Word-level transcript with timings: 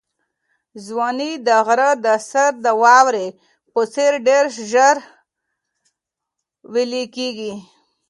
ځواني 0.85 1.31
د 1.47 1.47
غره 1.65 1.91
د 2.05 2.07
سر 2.29 2.51
د 2.65 2.67
واورې 2.81 3.27
په 3.71 3.81
څېر 3.93 4.11
ډېر 4.27 4.43
ژر 4.71 4.95
ویلې 6.73 7.03
کېږي. 7.15 7.53